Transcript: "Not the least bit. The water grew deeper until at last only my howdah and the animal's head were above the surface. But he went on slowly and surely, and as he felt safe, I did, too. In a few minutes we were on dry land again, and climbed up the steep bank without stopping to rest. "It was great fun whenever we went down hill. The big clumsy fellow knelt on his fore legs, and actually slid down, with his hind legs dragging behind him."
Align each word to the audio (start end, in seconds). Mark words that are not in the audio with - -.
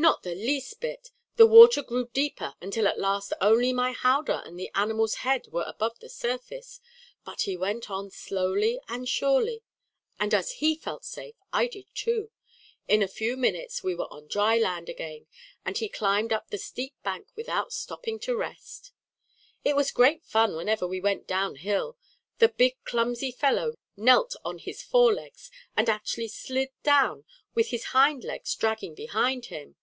"Not 0.00 0.22
the 0.22 0.36
least 0.36 0.80
bit. 0.80 1.10
The 1.34 1.46
water 1.46 1.82
grew 1.82 2.06
deeper 2.12 2.54
until 2.60 2.86
at 2.86 3.00
last 3.00 3.32
only 3.40 3.72
my 3.72 3.90
howdah 3.90 4.44
and 4.46 4.56
the 4.56 4.70
animal's 4.72 5.16
head 5.26 5.48
were 5.48 5.64
above 5.66 5.98
the 5.98 6.08
surface. 6.08 6.80
But 7.24 7.42
he 7.42 7.56
went 7.56 7.90
on 7.90 8.12
slowly 8.12 8.78
and 8.88 9.08
surely, 9.08 9.64
and 10.20 10.32
as 10.32 10.58
he 10.62 10.76
felt 10.76 11.04
safe, 11.04 11.34
I 11.52 11.66
did, 11.66 11.86
too. 11.96 12.30
In 12.86 13.02
a 13.02 13.08
few 13.08 13.36
minutes 13.36 13.82
we 13.82 13.96
were 13.96 14.06
on 14.12 14.28
dry 14.28 14.56
land 14.56 14.88
again, 14.88 15.26
and 15.64 15.76
climbed 15.92 16.32
up 16.32 16.50
the 16.50 16.58
steep 16.58 16.94
bank 17.02 17.26
without 17.34 17.72
stopping 17.72 18.20
to 18.20 18.36
rest. 18.36 18.92
"It 19.64 19.74
was 19.74 19.90
great 19.90 20.24
fun 20.24 20.54
whenever 20.54 20.86
we 20.86 21.00
went 21.00 21.26
down 21.26 21.56
hill. 21.56 21.96
The 22.38 22.50
big 22.50 22.76
clumsy 22.84 23.32
fellow 23.32 23.74
knelt 23.96 24.36
on 24.44 24.58
his 24.58 24.80
fore 24.80 25.12
legs, 25.14 25.50
and 25.76 25.88
actually 25.88 26.28
slid 26.28 26.70
down, 26.84 27.24
with 27.56 27.70
his 27.70 27.86
hind 27.86 28.22
legs 28.22 28.54
dragging 28.54 28.94
behind 28.94 29.46
him." 29.46 29.74